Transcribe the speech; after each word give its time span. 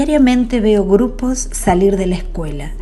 Diariamente 0.00 0.60
veo 0.60 0.86
grupos 0.86 1.50
salir 1.52 1.98
de 1.98 2.06
la 2.06 2.14
escuela. 2.14 2.72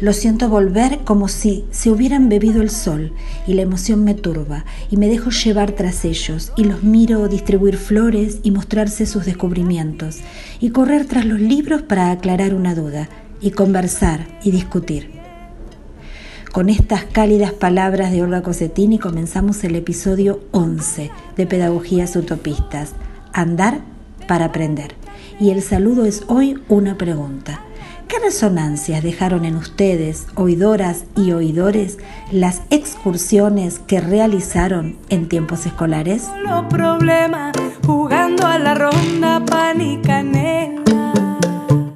Lo 0.00 0.12
siento 0.12 0.48
volver 0.48 1.00
como 1.00 1.26
si 1.26 1.64
se 1.72 1.90
hubieran 1.90 2.28
bebido 2.28 2.62
el 2.62 2.70
sol 2.70 3.12
y 3.48 3.54
la 3.54 3.62
emoción 3.62 4.04
me 4.04 4.14
turba 4.14 4.64
y 4.88 4.96
me 4.96 5.08
dejo 5.08 5.30
llevar 5.30 5.72
tras 5.72 6.04
ellos 6.04 6.52
y 6.56 6.62
los 6.62 6.84
miro 6.84 7.26
distribuir 7.26 7.78
flores 7.78 8.38
y 8.44 8.52
mostrarse 8.52 9.06
sus 9.06 9.24
descubrimientos 9.24 10.18
y 10.60 10.70
correr 10.70 11.06
tras 11.06 11.24
los 11.24 11.40
libros 11.40 11.82
para 11.82 12.12
aclarar 12.12 12.54
una 12.54 12.76
duda 12.76 13.08
y 13.40 13.50
conversar 13.50 14.28
y 14.44 14.52
discutir. 14.52 15.10
Con 16.52 16.68
estas 16.68 17.02
cálidas 17.06 17.50
palabras 17.50 18.12
de 18.12 18.22
Olga 18.22 18.44
Cosetini 18.44 19.00
comenzamos 19.00 19.64
el 19.64 19.74
episodio 19.74 20.44
11 20.52 21.10
de 21.36 21.46
Pedagogías 21.48 22.14
Utopistas, 22.14 22.92
Andar 23.32 23.80
para 24.28 24.44
Aprender. 24.44 25.07
Y 25.40 25.50
el 25.50 25.62
saludo 25.62 26.04
es 26.04 26.24
hoy 26.26 26.58
una 26.68 26.98
pregunta. 26.98 27.60
¿Qué 28.08 28.18
resonancias 28.18 29.02
dejaron 29.02 29.44
en 29.44 29.54
ustedes, 29.56 30.26
oidoras 30.34 31.04
y 31.14 31.32
oidores, 31.32 31.98
las 32.32 32.62
excursiones 32.70 33.78
que 33.80 34.00
realizaron 34.00 34.96
en 35.10 35.28
tiempos 35.28 35.66
escolares? 35.66 36.26
jugando 37.86 38.46
a 38.46 38.58
la 38.58 38.74
ronda 38.74 39.44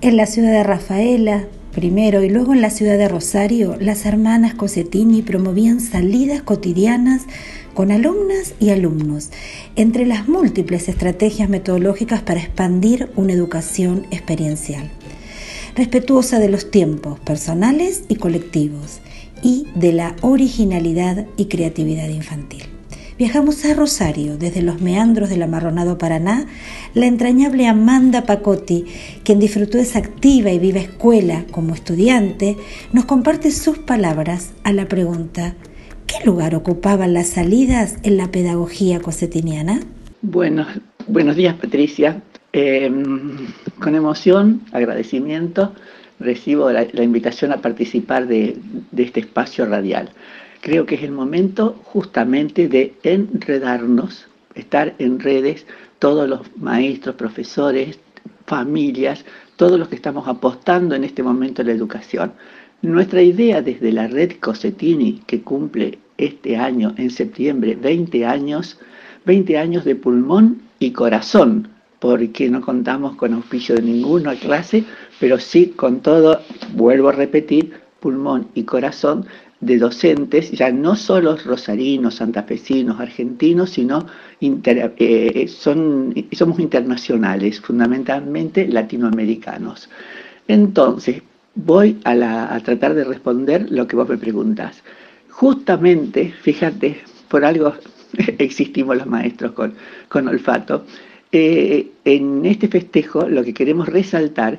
En 0.03 0.17
la 0.17 0.27
ciudad 0.27 0.53
de 0.53 0.63
Rafaela, 0.63 1.45
Primero 1.75 2.23
y 2.23 2.29
luego 2.29 2.53
en 2.53 2.61
la 2.61 2.69
ciudad 2.69 2.99
de 2.99 3.09
Rosario, 3.09 3.77
las 3.81 4.05
hermanas 4.05 4.55
Cosetini 4.55 5.23
promovían 5.23 5.81
salidas 5.81 6.43
cotidianas 6.43 7.23
con 7.73 7.91
alumnas 7.91 8.53
y 8.61 8.69
alumnos, 8.71 9.31
entre 9.75 10.05
las 10.05 10.29
múltiples 10.29 10.91
estrategias 10.91 11.49
metodológicas 11.49 12.21
para 12.21 12.41
expandir 12.41 13.11
una 13.17 13.33
educación 13.33 14.07
experiencial, 14.11 14.91
respetuosa 15.75 16.39
de 16.39 16.51
los 16.51 16.71
tiempos 16.71 17.19
personales 17.21 18.05
y 18.09 18.17
colectivos 18.17 19.01
y 19.43 19.67
de 19.75 19.95
la 19.95 20.15
originalidad 20.21 21.27
y 21.39 21.47
creatividad 21.47 22.09
infantil. 22.09 22.72
Viajamos 23.23 23.65
a 23.65 23.75
Rosario, 23.75 24.37
desde 24.37 24.63
los 24.63 24.81
meandros 24.81 25.31
del 25.31 25.45
amarronado 25.45 25.97
Paraná, 25.97 26.47
la 26.93 27.07
entrañable 27.07 27.69
Amanda 27.69 28.27
Pacotti, 28.27 28.85
quien 29.23 29.39
disfrutó 29.39 29.79
esa 29.79 30.01
activa 30.01 30.51
y 30.51 30.59
viva 30.59 30.81
escuela 30.81 31.45
como 31.53 31.73
estudiante, 31.73 32.57
nos 32.93 33.05
comparte 33.05 33.53
sus 33.53 33.79
palabras 33.79 34.55
a 34.65 34.73
la 34.73 34.89
pregunta, 34.89 35.55
¿qué 36.09 36.27
lugar 36.27 36.57
ocupaban 36.57 37.15
las 37.15 37.29
salidas 37.29 37.97
en 38.03 38.17
la 38.17 38.33
pedagogía 38.33 38.99
cosetiniana? 38.99 39.79
Bueno, 40.23 40.67
buenos 41.07 41.37
días 41.37 41.55
Patricia. 41.55 42.21
Em, 42.53 43.37
con 43.79 43.95
emoción, 43.95 44.63
agradecimiento, 44.73 45.73
recibo 46.19 46.73
la, 46.73 46.83
invitación 47.05 47.53
a 47.53 47.59
participar 47.59 48.27
de 48.27 48.57
este 48.97 49.21
espacio 49.21 49.65
radial 49.65 50.11
creo 50.63 50.87
que 50.87 50.95
es 50.95 51.03
el 51.03 51.11
momento 51.11 51.77
justamente 51.85 52.69
de 52.69 52.95
enredarnos, 53.03 54.29
estar 54.55 54.95
en 54.99 55.19
redes, 55.19 55.67
todos 55.99 56.29
los 56.29 56.41
maestros, 56.57 57.17
profesores, 57.17 57.99
familias, 58.47 59.25
todos 59.57 59.79
los 59.79 59.89
que 59.89 59.97
estamos 59.97 60.27
apostando 60.29 60.95
en 60.95 61.05
este 61.05 61.23
momento 61.23 61.61
en 61.61 61.69
la 61.69 61.75
educación. 61.75 62.33
Nuestra 62.81 63.23
idea 63.23 63.61
desde 63.61 63.93
la 63.93 64.07
red 64.07 64.33
Cosetini, 64.41 65.21
que 65.27 65.43
cumple 65.43 65.99
este 66.17 66.57
año, 66.57 66.95
en 66.97 67.11
septiembre, 67.11 67.77
20 67.81 68.25
años, 68.25 68.79
20 69.27 69.59
años 69.59 69.85
de 69.85 69.97
pulmón 69.97 70.63
y 70.79 70.93
corazón, 70.93 71.69
porque 71.99 72.49
no 72.49 72.61
contamos 72.61 73.17
con 73.17 73.35
auspicio 73.35 73.75
de 73.75 73.83
ninguna 73.83 74.37
clase, 74.37 74.85
pero 75.19 75.39
sí 75.39 75.73
con 75.75 76.01
todo, 76.01 76.41
vuelvo 76.75 77.09
a 77.09 77.13
repetir, 77.13 77.73
pulmón 78.01 78.49
y 78.55 78.65
corazón 78.65 79.27
de 79.63 79.79
docentes, 79.79 80.51
ya 80.51 80.71
no 80.73 80.97
solo 80.97 81.37
rosarinos, 81.37 82.17
santafesinos, 82.17 83.01
argentinos, 83.01 83.71
sino 83.71 84.07
eh, 84.41 85.47
son, 85.49 86.13
somos 86.33 86.59
internacionales, 86.59 87.61
fundamentalmente 87.61 88.67
latinoamericanos. 88.67 89.89
Entonces, 90.49 91.23
voy 91.55 92.01
a, 92.05 92.61
tratar 92.65 92.95
de 92.95 93.05
responder 93.05 93.71
lo 93.71 93.87
que 93.87 93.95
vos 93.95 94.09
me 94.09 94.19
preguntas. 94.19 94.83
Justamente, 95.31 96.35
fíjate, 96.43 97.01
por 97.29 97.45
algo 97.45 97.75
existimos 98.39 98.97
los 98.97 99.07
maestros 99.07 99.53
con, 99.53 100.29
olfato, 100.29 100.85
eh, 101.31 101.89
en 102.05 102.45
este 102.45 102.67
festejo 102.67 103.29
lo 103.29 103.45
que 103.45 103.55
queremos 103.55 103.89
resaltar 103.89 104.59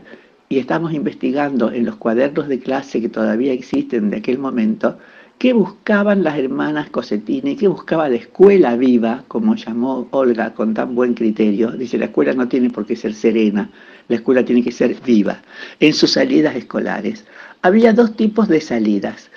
y 0.54 0.60
estamos 0.60 0.94
investigando 0.94 1.72
en 1.72 1.84
los 1.84 1.96
cuadernos 1.96 2.48
de 2.48 2.60
clase 2.60 3.02
que 3.02 3.10
todavía 3.10 3.54
existen 3.54 4.12
de 4.12 4.18
aquel 4.18 4.38
momento, 4.38 5.00
qué 5.40 5.52
buscaban 5.52 6.24
las 6.24 6.38
hermanas 6.38 6.92
Cosetini, 6.92 7.56
qué 7.56 7.68
buscaba 7.68 8.08
la 8.08 8.18
escuela 8.18 8.76
viva, 8.76 9.24
como 9.28 9.56
llamó 9.56 10.08
Olga 10.12 10.54
con 10.54 10.76
tan 10.76 10.94
buen 10.94 11.16
criterio. 11.16 11.72
Dice, 11.72 11.98
la 11.98 12.06
escuela 12.06 12.34
no 12.34 12.48
tiene 12.48 12.70
por 12.70 12.86
qué 12.86 12.96
ser 12.96 13.16
serena, 13.16 13.72
la 14.08 14.18
escuela 14.18 14.46
tiene 14.46 14.64
que 14.64 14.72
ser 14.72 14.96
viva, 15.04 15.42
en 15.80 15.92
sus 15.92 16.12
salidas 16.12 16.56
escolares. 16.56 17.26
Había 17.64 17.92
dos 17.92 18.16
tipos 18.16 18.48
de 18.48 18.62
salidas. 18.62 19.32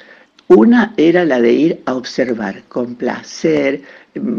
Una 0.49 0.95
era 0.97 1.25
la 1.25 1.41
de 1.41 1.53
ir 1.53 1.83
a 1.87 1.95
observar 1.97 2.63
con 2.69 2.95
placer. 2.95 3.83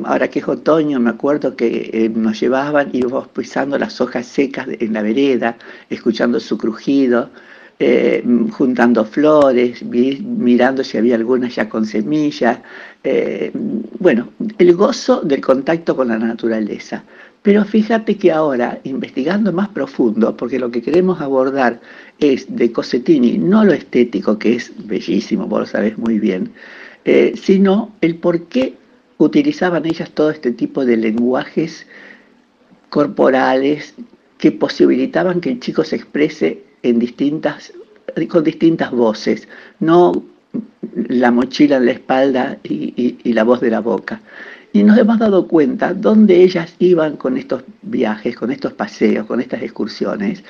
Ahora 0.05 0.29
que 0.29 0.39
es 0.39 0.47
otoño, 0.47 1.01
me 1.01 1.09
acuerdo 1.09 1.55
que 1.55 1.89
eh, 1.93 2.09
nos 2.09 2.39
llevaban 2.39 2.89
íbamos 2.93 3.27
pisando 3.27 3.77
las 3.77 3.99
hojas 3.99 4.25
secas 4.25 4.67
en 4.79 4.93
la 4.93 5.01
vereda, 5.01 5.57
escuchando 5.89 6.39
su 6.39 6.57
crujido, 6.57 7.29
eh, 7.79 8.23
juntando 8.51 9.03
flores, 9.03 9.83
mirando 9.83 10.81
si 10.83 10.97
había 10.97 11.15
algunas 11.15 11.53
ya 11.55 11.67
con 11.67 11.85
semillas. 11.85 12.59
Eh, 13.03 13.51
bueno, 13.99 14.29
el 14.57 14.75
gozo 14.75 15.21
del 15.21 15.41
contacto 15.41 15.93
con 15.93 16.07
la 16.07 16.17
naturaleza. 16.17 17.03
Pero 17.47 17.63
fíjate 17.63 18.17
que 18.17 18.29
ahora, 18.29 18.81
investigando 18.83 19.53
más 19.53 19.69
profundo, 19.69 20.35
porque 20.35 20.59
lo 20.59 20.69
que 20.69 20.81
queremos 20.81 21.21
abordar 21.21 21.79
es 22.19 22.45
de 22.53 22.73
Cosetini, 22.73 23.37
no 23.37 23.63
lo 23.63 23.71
estético, 23.71 24.37
que 24.37 24.55
es 24.55 24.73
bellísimo, 24.85 25.47
vos 25.47 25.61
lo 25.61 25.65
sabés 25.65 25.97
muy 25.97 26.19
bien, 26.19 26.51
eh, 27.05 27.35
sino 27.41 27.93
el 28.01 28.17
por 28.17 28.41
qué 28.47 28.75
utilizaban 29.17 29.85
ellas 29.85 30.11
todo 30.11 30.29
este 30.29 30.51
tipo 30.51 30.83
de 30.83 30.97
lenguajes 30.97 31.87
corporales 32.89 33.95
que 34.37 34.51
posibilitaban 34.51 35.39
que 35.39 35.51
el 35.51 35.61
chico 35.61 35.85
se 35.85 35.95
exprese 35.95 36.63
con 38.27 38.43
distintas 38.43 38.91
voces, 38.91 39.47
no 39.79 40.21
la 41.07 41.31
mochila 41.31 41.77
en 41.77 41.85
la 41.85 41.91
espalda 41.93 42.57
y 42.63 43.31
la 43.31 43.45
voz 43.45 43.61
de 43.61 43.69
la 43.69 43.79
boca. 43.79 44.19
Y 44.77 44.83
nos 44.83 44.95
hemos 44.99 45.17
dado 45.17 45.47
cuenta 45.47 45.95
dónde 45.95 46.43
ellas 46.43 46.75
iban 46.77 47.17
con 47.17 47.35
estos 47.35 47.63
viajes, 47.81 48.35
con 48.35 48.51
estos 48.51 48.73
paseos, 48.73 49.25
con 49.25 49.41
estas 49.41 49.63
excursiones. 49.63 50.43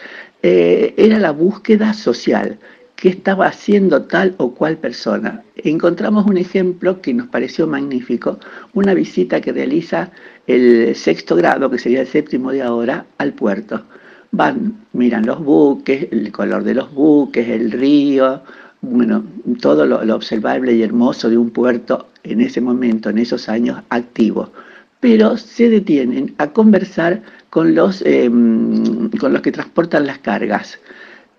Eh, 0.43 0.93
era 0.97 1.17
la 1.17 1.31
búsqueda 1.31 1.93
social, 1.93 2.59
qué 2.97 3.07
estaba 3.07 3.47
haciendo 3.47 4.01
tal 4.01 4.35
o 4.35 4.53
cual 4.53 4.75
persona. 4.75 5.43
Encontramos 5.55 6.25
un 6.25 6.35
ejemplo 6.35 6.99
que 7.01 7.13
nos 7.13 7.27
pareció 7.27 7.67
magnífico, 7.67 8.37
una 8.73 8.93
visita 8.93 9.39
que 9.39 9.53
realiza 9.53 10.11
el 10.45 10.93
sexto 10.97 11.37
grado, 11.37 11.69
que 11.69 11.79
sería 11.79 12.01
el 12.01 12.07
séptimo 12.07 12.51
de 12.51 12.63
ahora, 12.63 13.05
al 13.19 13.31
puerto. 13.31 13.85
Van, 14.31 14.75
miran 14.91 15.25
los 15.25 15.41
buques, 15.41 16.09
el 16.11 16.33
color 16.33 16.65
de 16.65 16.73
los 16.73 16.93
buques, 16.93 17.47
el 17.47 17.71
río, 17.71 18.41
bueno, 18.81 19.23
todo 19.61 19.85
lo, 19.85 20.15
observable 20.15 20.73
y 20.73 20.83
hermoso 20.83 21.29
de 21.29 21.37
un 21.37 21.49
puerto 21.49 22.07
en 22.23 22.41
ese 22.41 22.61
momento, 22.61 23.09
en 23.09 23.17
esos 23.17 23.49
años, 23.49 23.81
activo. 23.89 24.51
Pero 24.99 25.37
se 25.37 25.69
detienen 25.69 26.33
a 26.37 26.47
conversar 26.51 27.21
con 27.49 27.75
los, 27.75 28.01
em, 28.05 29.09
con 29.11 29.33
los 29.33 29.41
que 29.41 29.51
transportan 29.51 30.07
las 30.07 30.19
cargas. 30.19 30.79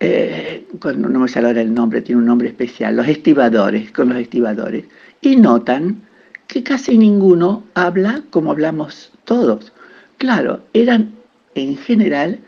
Eh, 0.00 0.67
no 0.96 1.19
me 1.19 1.29
sale 1.29 1.49
ahora 1.49 1.61
el 1.61 1.75
nombre, 1.75 2.02
tiene 2.02 2.20
un 2.20 2.26
nombre 2.26 2.49
especial, 2.49 2.96
los 2.96 3.08
estibadores, 3.08 3.91
con 3.91 4.08
los 4.11 4.19
estibadores. 4.19 4.84
Y 5.20 5.37
notan 5.37 6.02
que 6.46 6.62
casi 6.62 6.96
ninguno 6.96 7.64
habla 7.75 8.23
como 8.31 8.52
hablamos 8.52 9.12
todos. 9.25 9.73
Claro, 10.19 10.62
eran 10.73 11.12
en 11.55 11.76
general 11.76 12.38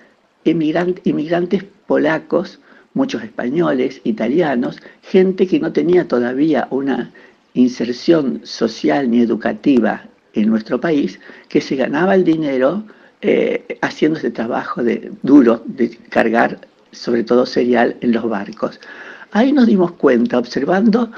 inmigrantes 0.45 1.65
polacos 1.87 2.61
muchos 2.95 3.23
españoles, 3.23 4.01
italianos, 4.05 4.81
gente 5.03 5.47
que 5.47 5.61
no 5.61 5.73
tenía 5.73 6.09
todavía 6.09 6.67
una 6.71 7.11
inserción 7.55 8.41
social 8.45 9.11
ni 9.11 9.21
educativa 9.21 10.05
en 10.35 10.49
nuestro 10.49 10.81
país, 10.81 11.19
que 11.49 11.61
se 11.61 11.77
ganaba 11.77 12.15
el 12.15 12.25
dinero 12.25 12.85
eh, 13.23 13.79
haciendo 13.81 14.19
ese 14.19 14.31
trabajo 14.31 14.83
de, 14.83 15.13
duro 15.23 15.63
de 15.67 15.91
cargar 16.09 16.59
sobre 16.93 17.25
todo 17.25 17.47
cereal 17.47 17.97
en 18.01 18.13
los 18.13 18.29
barcos. 18.29 18.81
Ahí 19.33 19.53
nos 19.53 19.67
dimos 19.67 19.93
cuenta, 19.93 20.39
observando, 20.39 21.11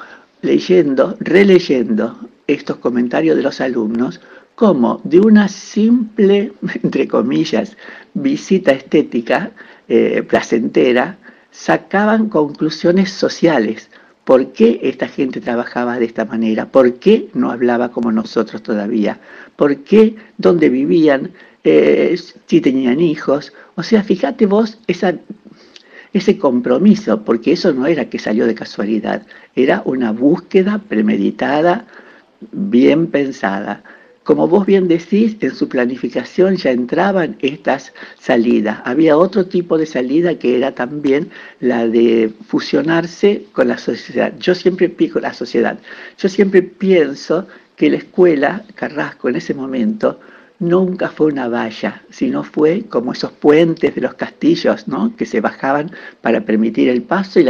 leyendo, 0.42 1.16
releyendo 1.20 2.18
estos 2.46 2.76
comentarios 2.78 3.36
de 3.36 3.42
los 3.42 3.60
alumnos, 3.60 4.20
como 4.54 5.00
de 5.04 5.20
una 5.20 5.48
simple, 5.48 6.52
entre 6.82 7.08
comillas, 7.08 7.76
visita 8.14 8.72
estética, 8.72 9.52
eh, 9.88 10.22
placentera, 10.28 11.16
sacaban 11.52 12.28
conclusiones 12.28 13.10
sociales. 13.10 13.88
¿Por 14.24 14.52
qué 14.52 14.80
esta 14.82 15.06
gente 15.06 15.40
trabajaba 15.40 15.98
de 15.98 16.06
esta 16.06 16.24
manera? 16.24 16.66
¿Por 16.66 16.94
qué 16.94 17.28
no 17.34 17.50
hablaba 17.50 17.90
como 17.90 18.10
nosotros 18.10 18.62
todavía? 18.62 19.20
¿Por 19.56 19.78
qué 19.78 20.16
dónde 20.38 20.68
vivían? 20.68 21.32
Eh, 21.64 22.18
si 22.46 22.60
tenían 22.60 23.00
hijos. 23.00 23.52
O 23.76 23.82
sea, 23.82 24.02
fíjate 24.02 24.46
vos 24.46 24.80
ese 26.12 26.38
compromiso, 26.38 27.22
porque 27.22 27.52
eso 27.52 27.72
no 27.72 27.86
era 27.86 28.06
que 28.06 28.18
salió 28.18 28.46
de 28.46 28.54
casualidad, 28.54 29.22
era 29.54 29.82
una 29.84 30.12
búsqueda 30.12 30.78
premeditada, 30.88 31.86
bien 32.50 33.06
pensada. 33.06 33.82
Como 34.24 34.46
vos 34.46 34.66
bien 34.66 34.86
decís, 34.86 35.36
en 35.40 35.52
su 35.52 35.68
planificación 35.68 36.56
ya 36.56 36.70
entraban 36.70 37.36
estas 37.40 37.92
salidas. 38.20 38.80
Había 38.84 39.16
otro 39.16 39.46
tipo 39.46 39.76
de 39.76 39.86
salida 39.86 40.38
que 40.38 40.56
era 40.56 40.72
también 40.72 41.30
la 41.58 41.88
de 41.88 42.32
fusionarse 42.46 43.46
con 43.52 43.66
la 43.66 43.78
sociedad. 43.78 44.32
Yo 44.38 44.54
siempre 44.54 44.88
pico 44.88 45.18
la 45.18 45.34
sociedad. 45.34 45.76
Yo 46.18 46.28
siempre 46.28 46.62
pienso 46.62 47.48
que 47.74 47.90
la 47.90 47.96
escuela, 47.96 48.64
Carrasco 48.76 49.28
en 49.28 49.36
ese 49.36 49.54
momento, 49.54 50.20
nunca 50.60 51.08
fue 51.08 51.26
una 51.26 51.48
valla, 51.48 52.02
sino 52.10 52.44
fue 52.44 52.84
como 52.88 53.12
esos 53.12 53.32
puentes 53.32 53.94
de 53.96 54.00
los 54.00 54.14
castillos, 54.14 54.86
¿no? 54.86 55.16
que 55.16 55.26
se 55.26 55.40
bajaban 55.40 55.90
para 56.20 56.42
permitir 56.42 56.88
el 56.88 57.02
paso 57.02 57.40
y 57.40 57.44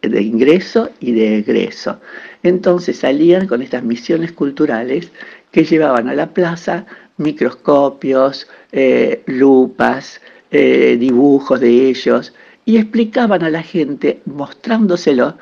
de 0.00 0.22
ingreso 0.22 0.88
y 0.98 1.12
de 1.12 1.38
egreso. 1.40 2.00
Entonces 2.42 2.96
salían 2.96 3.46
con 3.46 3.60
estas 3.60 3.82
misiones 3.82 4.32
culturales 4.32 5.10
que 5.50 5.64
llevaban 5.64 6.08
a 6.08 6.14
la 6.14 6.28
plaza 6.28 6.86
microscopios, 7.18 8.48
eh, 8.72 9.22
lupas, 9.26 10.20
eh, 10.50 10.96
dibujos 10.98 11.60
de 11.60 11.88
ellos 11.88 12.32
y 12.64 12.78
explicaban 12.78 13.42
a 13.42 13.50
la 13.50 13.62
gente, 13.62 14.20
mostrándoselo. 14.24 15.36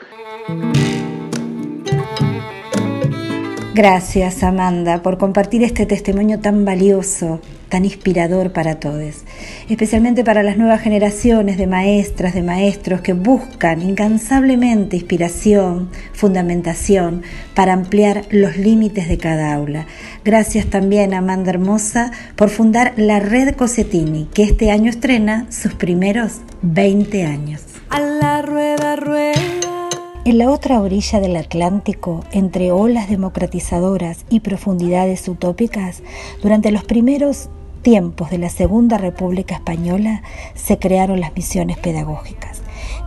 Gracias 3.77 4.43
Amanda 4.43 5.03
por 5.03 5.19
compartir 5.19 5.63
este 5.63 5.85
testimonio 5.85 6.41
tan 6.41 6.65
valioso 6.65 7.43
tan 7.69 7.85
inspirador 7.85 8.53
para 8.53 8.77
todos, 8.77 9.25
especialmente 9.69 10.25
para 10.25 10.43
las 10.43 10.57
nuevas 10.57 10.81
generaciones 10.81 11.59
de 11.59 11.67
maestras, 11.67 12.33
de 12.33 12.43
maestros 12.43 13.03
que 13.03 13.13
buscan 13.13 13.83
incansablemente 13.83 14.97
inspiración, 14.97 15.91
fundamentación 16.15 17.21
para 17.55 17.75
ampliar 17.75 18.25
los 18.31 18.57
límites 18.57 19.09
de 19.09 19.19
cada 19.19 19.53
aula. 19.53 19.85
Gracias 20.25 20.65
también 20.71 21.13
a 21.13 21.19
Amanda 21.19 21.51
Hermosa 21.51 22.13
por 22.35 22.49
fundar 22.49 22.95
la 22.97 23.21
Red 23.21 23.57
Cosetini, 23.57 24.27
que 24.33 24.45
este 24.45 24.71
año 24.71 24.89
estrena 24.89 25.47
sus 25.51 25.75
primeros 25.75 26.41
20 26.63 27.27
años. 27.27 27.63
A 27.91 28.01
la 28.01 28.41
rueda, 28.41 28.97
rueda. 28.97 29.26
En 30.27 30.39
la 30.39 30.51
otra 30.51 30.81
orilla 30.81 31.21
del 31.21 31.37
Atlántico, 31.37 32.25
entre 32.33 32.73
olas 32.73 33.09
democratizadoras 33.09 34.27
y 34.29 34.41
profundidades 34.41 35.29
utópicas, 35.29 36.03
durante 36.43 36.73
los 36.73 36.83
primeros 36.83 37.49
tiempos 37.83 38.31
de 38.31 38.39
la 38.39 38.49
Segunda 38.49 38.99
República 38.99 39.55
Española 39.55 40.25
se 40.57 40.81
crearon 40.81 41.21
las 41.21 41.33
misiones 41.37 41.79
pedagógicas. 41.79 42.61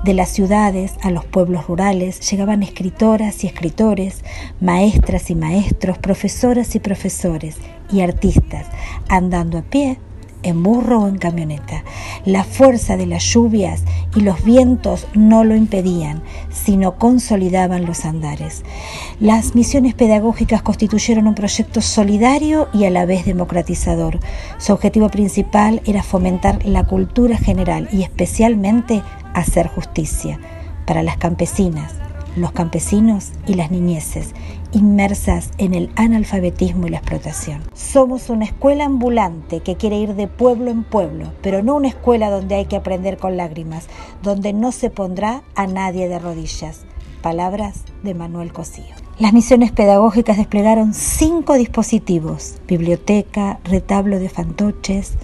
De 0.06 0.14
las 0.14 0.30
ciudades 0.30 0.94
a 1.02 1.12
los 1.12 1.26
pueblos 1.26 1.68
rurales 1.68 2.22
llegaban 2.32 2.64
escritoras 2.64 3.44
y 3.44 3.48
escritores, 3.48 4.24
maestras 4.62 5.30
y 5.30 5.36
maestros, 5.36 5.98
profesoras 5.98 6.74
y 6.76 6.80
profesores 6.80 7.58
y 7.92 8.00
artistas, 8.00 8.68
andando 9.10 9.58
a 9.58 9.64
pie 9.64 10.00
en 10.44 10.64
burro 10.64 11.02
o 11.02 11.08
en 11.08 11.18
camioneta. 11.18 11.84
La 12.26 12.44
fuerza 12.44 12.98
de 12.98 13.06
las 13.06 13.24
lluvias 13.24 13.84
y 14.16 14.22
los 14.22 14.44
vientos 14.44 15.08
no 15.14 15.44
lo 15.44 15.56
impedían, 15.56 16.22
sino 16.52 16.96
consolidaban 16.96 17.86
los 17.86 18.06
andares. 18.06 18.64
Las 19.20 19.56
misiones 19.56 19.94
pedagógicas 19.94 20.62
constituyeron 20.62 21.28
un 21.28 21.36
proyecto 21.36 21.82
solidario 21.82 22.68
y 22.74 22.86
a 22.86 22.90
la 22.90 23.06
vez 23.06 23.26
democratizador. 23.26 24.20
Su 24.58 24.74
objetivo 24.74 25.10
principal 25.10 25.82
era 25.86 26.04
fomentar 26.04 26.66
la 26.66 26.86
cultura 26.86 27.38
general 27.38 27.90
y 27.92 28.04
especialmente 28.04 29.02
hacer 29.34 29.68
justicia 29.68 30.40
para 30.86 31.04
las 31.04 31.18
campesinas, 31.18 31.94
los 32.40 32.52
campesinos 32.52 33.32
y 33.46 33.54
las 33.54 33.72
niñeces, 33.72 34.34
inmersas 34.72 35.52
en 35.58 35.74
el 35.74 35.92
analfabetismo 35.96 36.88
y 36.88 36.90
la 36.90 36.98
explotación. 36.98 37.62
Somos 37.74 38.30
una 38.30 38.46
escuela 38.46 38.86
ambulante 38.86 39.62
que 39.62 39.76
quiere 39.76 39.98
ir 39.98 40.16
de 40.16 40.28
pueblo 40.28 40.72
en 40.72 40.84
pueblo, 40.84 41.34
pero 41.42 41.64
no 41.64 41.76
una 41.76 41.88
escuela 41.90 42.30
donde 42.30 42.56
hay 42.56 42.66
que 42.66 42.76
aprender 42.76 43.18
con 43.18 43.38
lágrimas, 43.38 43.88
donde 44.24 44.54
no 44.54 44.72
se 44.72 44.90
pondrá 44.90 45.44
a 45.56 45.68
nadie 45.68 46.08
de 46.08 46.20
rodillas. 46.20 46.86
Palabras 47.22 47.84
de 48.04 48.14
Manuel 48.14 48.54
Cosío. 48.54 48.96
Las 49.20 49.34
misiones 49.34 49.74
pedagógicas 49.74 50.38
desplegaron 50.38 50.94
cinco 50.94 51.56
dispositivos, 51.56 52.56
biblioteca, 52.66 53.60
retablo 53.66 54.20
de 54.20 54.30
fantoches, 54.30 55.16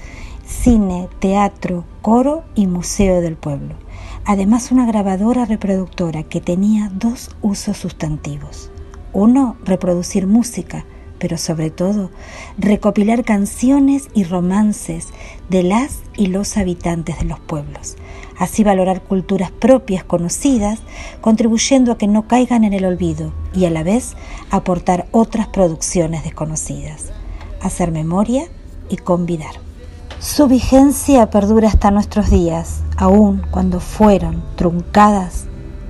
cine, 0.46 1.08
teatro, 1.20 1.86
coro 2.02 2.44
y 2.56 2.68
museo 2.68 3.22
del 3.22 3.38
pueblo. 3.38 3.76
Además 4.28 4.72
una 4.72 4.88
grabadora 4.88 5.46
reproductora 5.46 6.24
que 6.24 6.42
tenía 6.42 6.90
dos 6.92 7.30
usos 7.44 7.78
sustantivos. 7.78 8.72
Uno, 9.14 9.56
reproducir 9.64 10.26
música, 10.26 10.84
pero 11.20 11.38
sobre 11.38 11.70
todo 11.70 12.10
recopilar 12.58 13.24
canciones 13.24 14.10
y 14.16 14.24
romances 14.24 15.10
de 15.50 15.62
las 15.62 16.02
y 16.18 16.28
los 16.28 16.58
habitantes 16.58 17.20
de 17.20 17.26
los 17.26 17.40
pueblos. 17.40 17.98
Así 18.38 18.64
valorar 18.64 19.04
culturas 19.04 19.52
propias 19.52 20.04
conocidas, 20.04 20.80
contribuyendo 21.22 21.92
a 21.92 21.98
que 22.00 22.08
no 22.08 22.28
caigan 22.28 22.64
en 22.64 22.74
el 22.74 22.86
olvido 22.86 23.32
y 23.54 23.66
a 23.66 23.70
la 23.70 23.84
vez 23.84 24.16
aportar 24.50 25.08
otras 25.12 25.48
producciones 25.48 26.24
desconocidas. 26.24 27.12
Hacer 27.62 27.92
memoria 27.92 28.48
y 28.90 28.98
convidar. 28.98 29.65
Su 30.20 30.48
vigencia 30.48 31.30
perdura 31.30 31.68
hasta 31.68 31.92
nuestros 31.92 32.30
días, 32.30 32.82
aun 32.98 33.42
cuando 33.52 33.80
fueron 33.80 34.44
truncadas 34.56 35.46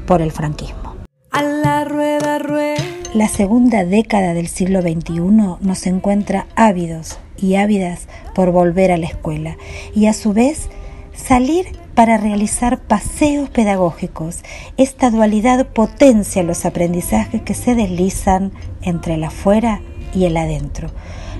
por 0.07 0.22
el 0.22 0.31
franquismo. 0.31 0.95
A 1.31 1.42
la 1.42 1.86
rueda, 1.86 2.39
rueda. 2.39 2.83
La 3.13 3.27
segunda 3.27 3.86
década 3.86 4.33
del 4.33 4.48
siglo 4.48 4.81
XXI 4.81 5.19
nos 5.62 5.86
encuentra 5.86 6.48
ávidos 6.56 7.18
y 7.38 7.56
ávidas 7.56 8.07
por 8.33 8.51
volver 8.51 8.92
a 8.92 8.98
la 8.98 9.06
escuela 9.06 9.57
y 9.94 10.08
a 10.08 10.13
su 10.13 10.34
vez 10.34 10.70
salir 11.15 11.67
para 11.94 12.17
realizar 12.17 12.79
paseos 12.79 13.50
pedagógicos. 13.50 14.39
Esta 14.75 15.12
dualidad 15.12 15.67
potencia 15.67 16.44
los 16.44 16.65
aprendizajes 16.65 17.41
que 17.41 17.53
se 17.53 17.75
deslizan 17.75 18.51
entre 18.82 19.13
el 19.13 19.24
afuera 19.24 19.82
y 20.13 20.25
el 20.25 20.36
adentro. 20.36 20.89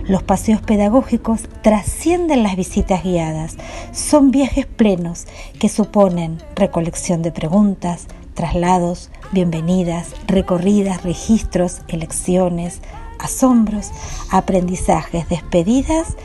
Los 0.08 0.22
paseos 0.22 0.62
pedagógicos 0.62 1.42
trascienden 1.64 2.44
las 2.44 2.56
visitas 2.56 3.04
guiadas, 3.04 3.58
son 3.92 4.30
viajes 4.30 4.68
plenos 4.68 5.26
que 5.60 5.68
suponen 5.68 6.38
recolección 6.56 7.24
de 7.24 7.32
preguntas, 7.32 8.06
traslados, 8.36 9.10
bienvenidas, 9.32 10.10
recorridas, 10.28 11.04
registros, 11.04 11.82
elecciones, 11.88 12.82
asombros, 13.20 13.90
aprendizajes, 14.30 15.28
despedidas, 15.28 16.16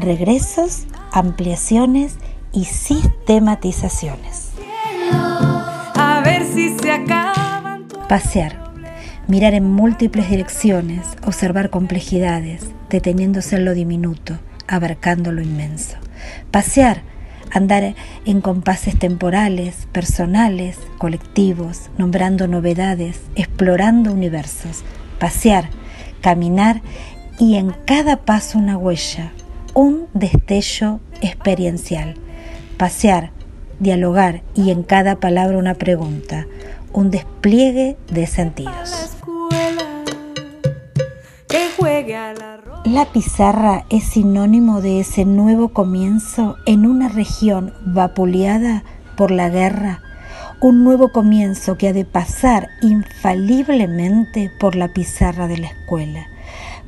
regresos, 0.00 0.86
ampliaciones 1.12 2.14
y 2.52 2.64
sistematizaciones. 2.64 4.52
A 5.12 6.22
ver 6.24 6.42
si 6.46 6.74
se 6.78 7.04
Pasear, 8.08 8.72
mirar 9.28 9.52
en 9.52 9.70
múltiples 9.70 10.30
direcciones, 10.30 11.06
observar 11.26 11.68
complejidades, 11.68 12.62
deteniéndose 12.90 13.56
en 13.56 13.64
lo 13.64 13.74
diminuto, 13.74 14.38
abarcando 14.66 15.32
lo 15.32 15.42
inmenso. 15.42 15.96
Pasear, 16.50 17.02
andar 17.50 17.94
en 18.24 18.40
compases 18.40 18.98
temporales, 18.98 19.88
personales, 19.92 20.78
colectivos, 20.98 21.90
nombrando 21.98 22.48
novedades, 22.48 23.20
explorando 23.34 24.12
universos, 24.12 24.82
pasear, 25.18 25.70
caminar 26.20 26.82
y 27.38 27.56
en 27.56 27.70
cada 27.84 28.24
paso 28.24 28.58
una 28.58 28.76
huella, 28.76 29.32
un 29.74 30.08
destello 30.14 31.00
experiencial. 31.20 32.14
Pasear, 32.76 33.30
dialogar 33.78 34.42
y 34.54 34.70
en 34.70 34.82
cada 34.82 35.16
palabra 35.16 35.58
una 35.58 35.74
pregunta, 35.74 36.46
un 36.92 37.10
despliegue 37.10 37.96
de 38.08 38.26
sentidos. 38.26 39.16
La 42.86 43.04
pizarra 43.04 43.84
es 43.90 44.04
sinónimo 44.04 44.80
de 44.80 45.00
ese 45.00 45.24
nuevo 45.24 45.70
comienzo 45.70 46.54
en 46.66 46.86
una 46.86 47.08
región 47.08 47.74
vapuleada 47.84 48.84
por 49.16 49.32
la 49.32 49.48
guerra, 49.48 50.02
un 50.60 50.84
nuevo 50.84 51.10
comienzo 51.10 51.76
que 51.76 51.88
ha 51.88 51.92
de 51.92 52.04
pasar 52.04 52.68
infaliblemente 52.82 54.52
por 54.60 54.76
la 54.76 54.92
pizarra 54.92 55.48
de 55.48 55.58
la 55.58 55.66
escuela. 55.66 56.28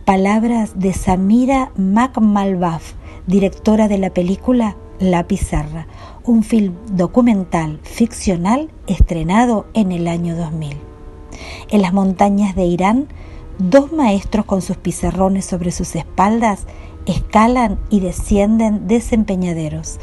Palabras 0.05 0.79
de 0.79 0.93
Samira 0.93 1.73
McMalbaf, 1.77 2.93
directora 3.27 3.89
de 3.89 3.99
la 3.99 4.11
película 4.11 4.77
La 5.01 5.27
Pizarra, 5.27 5.89
un 6.23 6.45
film 6.45 6.75
documental 6.93 7.81
ficcional 7.83 8.71
estrenado 8.87 9.67
en 9.75 9.91
el 9.91 10.07
año 10.07 10.37
2000. 10.37 10.77
En 11.71 11.83
las 11.83 11.93
montañas 11.93 12.55
de 12.55 12.67
Irán, 12.67 13.09
dos 13.59 13.93
maestros 13.93 14.47
con 14.47 14.63
sus 14.63 14.77
pizarrones 14.77 15.45
sobre 15.45 15.73
sus 15.73 15.95
espaldas 15.97 16.67
escalan 17.07 17.79
y 17.91 18.01
descienden 18.01 18.87
desempeñaderos, 18.87 19.99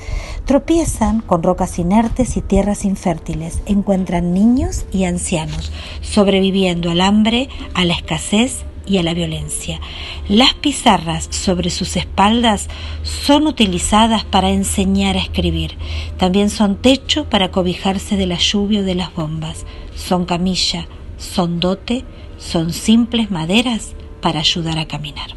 tropiezan 0.45 1.21
con 1.21 1.43
rocas 1.43 1.77
inertes 1.77 2.35
y 2.38 2.41
tierras 2.41 2.83
infértiles, 2.83 3.62
encuentran 3.65 4.33
niños 4.33 4.85
y 4.91 5.05
ancianos, 5.05 5.71
sobreviviendo 6.01 6.89
al 6.89 7.01
hambre, 7.01 7.50
a 7.74 7.85
la 7.85 7.93
escasez 7.93 8.65
y 8.88 8.97
a 8.97 9.03
la 9.03 9.13
violencia. 9.13 9.79
Las 10.27 10.53
pizarras 10.55 11.27
sobre 11.31 11.69
sus 11.69 11.95
espaldas 11.95 12.67
son 13.03 13.47
utilizadas 13.47 14.24
para 14.24 14.50
enseñar 14.50 15.15
a 15.15 15.21
escribir. 15.21 15.77
También 16.17 16.50
son 16.50 16.75
techo 16.75 17.25
para 17.29 17.51
cobijarse 17.51 18.15
de 18.15 18.27
la 18.27 18.38
lluvia 18.38 18.81
o 18.81 18.83
de 18.83 18.95
las 18.95 19.13
bombas. 19.13 19.65
Son 19.95 20.25
camilla, 20.25 20.88
son 21.17 21.59
dote, 21.59 22.03
son 22.46 22.72
simples 22.74 23.32
maderas 23.32 23.96
para 24.22 24.40
ayudar 24.40 24.78
a 24.78 24.88
caminar. 24.88 25.32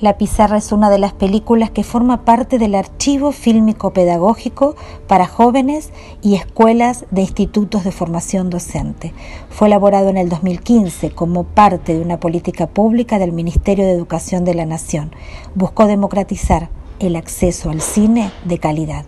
La 0.00 0.16
Pizarra 0.16 0.58
es 0.58 0.70
una 0.70 0.90
de 0.90 0.98
las 0.98 1.12
películas 1.12 1.70
que 1.70 1.82
forma 1.82 2.24
parte 2.24 2.58
del 2.58 2.76
archivo 2.76 3.32
fílmico 3.32 3.92
pedagógico 3.92 4.76
para 5.08 5.26
jóvenes 5.26 5.92
y 6.22 6.36
escuelas 6.36 7.04
de 7.10 7.22
institutos 7.22 7.82
de 7.82 7.90
formación 7.90 8.48
docente. 8.48 9.12
Fue 9.50 9.66
elaborado 9.66 10.08
en 10.08 10.16
el 10.16 10.28
2015 10.28 11.10
como 11.10 11.44
parte 11.44 11.94
de 11.94 12.00
una 12.00 12.20
política 12.20 12.68
pública 12.68 13.18
del 13.18 13.32
Ministerio 13.32 13.84
de 13.84 13.92
Educación 13.92 14.44
de 14.44 14.54
la 14.54 14.66
Nación. 14.66 15.10
Buscó 15.56 15.86
democratizar 15.86 16.70
el 17.00 17.16
acceso 17.16 17.70
al 17.70 17.80
cine 17.80 18.30
de 18.44 18.58
calidad. 18.58 19.04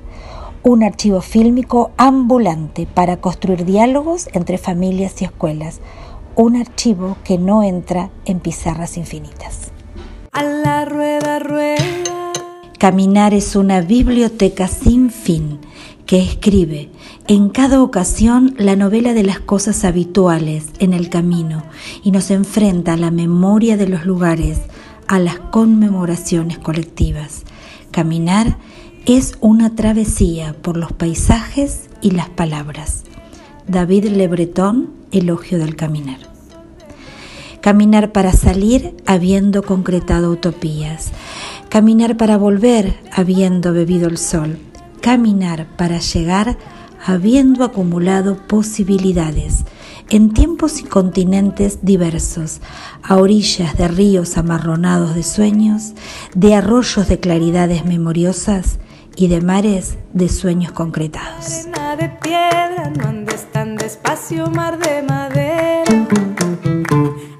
Un 0.62 0.82
archivo 0.82 1.20
fílmico 1.20 1.92
ambulante 1.96 2.86
para 2.92 3.16
construir 3.16 3.64
diálogos 3.64 4.28
entre 4.32 4.58
familias 4.58 5.22
y 5.22 5.24
escuelas. 5.24 5.80
Un 6.36 6.56
archivo 6.56 7.16
que 7.24 7.38
no 7.38 7.62
entra 7.62 8.10
en 8.24 8.40
pizarras 8.40 8.96
infinitas 8.96 9.72
a 10.32 10.44
la 10.44 10.84
rueda, 10.84 11.40
rueda. 11.40 12.32
Caminar 12.78 13.34
es 13.34 13.56
una 13.56 13.80
biblioteca 13.80 14.68
sin 14.68 15.10
fin 15.10 15.58
que 16.06 16.22
escribe 16.22 16.88
en 17.26 17.50
cada 17.50 17.82
ocasión 17.82 18.54
la 18.56 18.76
novela 18.76 19.12
de 19.12 19.24
las 19.24 19.40
cosas 19.40 19.84
habituales 19.84 20.68
en 20.78 20.94
el 20.94 21.10
camino 21.10 21.64
y 22.02 22.12
nos 22.12 22.30
enfrenta 22.30 22.94
a 22.94 22.96
la 22.96 23.10
memoria 23.10 23.76
de 23.76 23.88
los 23.88 24.06
lugares, 24.06 24.60
a 25.08 25.18
las 25.18 25.38
conmemoraciones 25.38 26.58
colectivas. 26.58 27.42
Caminar 27.90 28.56
es 29.06 29.36
una 29.40 29.74
travesía 29.74 30.54
por 30.62 30.76
los 30.76 30.92
paisajes 30.92 31.90
y 32.00 32.12
las 32.12 32.28
palabras. 32.28 33.02
David 33.70 34.06
Le 34.06 34.26
Breton, 34.26 34.90
Elogio 35.12 35.56
del 35.56 35.76
Caminar. 35.76 36.18
Caminar 37.60 38.10
para 38.10 38.32
salir 38.32 38.96
habiendo 39.06 39.62
concretado 39.62 40.32
utopías. 40.32 41.12
Caminar 41.68 42.16
para 42.16 42.36
volver 42.36 42.98
habiendo 43.12 43.72
bebido 43.72 44.08
el 44.08 44.18
sol. 44.18 44.58
Caminar 45.00 45.68
para 45.76 46.00
llegar 46.00 46.58
habiendo 47.06 47.62
acumulado 47.62 48.44
posibilidades 48.48 49.64
en 50.08 50.32
tiempos 50.32 50.80
y 50.80 50.82
continentes 50.82 51.78
diversos, 51.82 52.60
a 53.04 53.18
orillas 53.18 53.78
de 53.78 53.86
ríos 53.86 54.36
amarronados 54.36 55.14
de 55.14 55.22
sueños, 55.22 55.92
de 56.34 56.56
arroyos 56.56 57.06
de 57.06 57.20
claridades 57.20 57.84
memoriosas 57.84 58.80
y 59.16 59.28
de 59.28 59.40
mares 59.40 59.96
de 60.12 60.28
sueños 60.28 60.72
concretados. 60.72 61.66